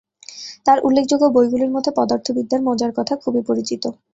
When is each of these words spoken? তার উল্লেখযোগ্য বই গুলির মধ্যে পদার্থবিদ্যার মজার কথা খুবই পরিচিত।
তার 0.65 0.77
উল্লেখযোগ্য 0.83 1.25
বই 1.35 1.47
গুলির 1.49 1.71
মধ্যে 1.71 1.91
পদার্থবিদ্যার 1.97 2.61
মজার 2.67 2.91
কথা 2.97 3.13
খুবই 3.23 3.41
পরিচিত। 3.49 3.83